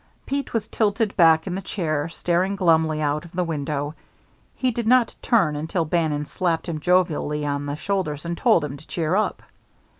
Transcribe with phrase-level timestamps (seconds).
[0.25, 3.93] Pete was tilted back in the chair staring glumly out of the window.
[4.55, 8.77] He did not turn until Bannon slapped him jovially on the shoulders and told him
[8.77, 9.43] to cheer up.